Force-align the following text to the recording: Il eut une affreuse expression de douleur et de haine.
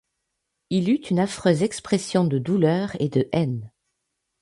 Il 0.71 0.89
eut 0.89 0.95
une 1.11 1.19
affreuse 1.19 1.61
expression 1.61 2.23
de 2.25 2.39
douleur 2.39 2.99
et 2.99 3.07
de 3.07 3.29
haine. 3.33 3.69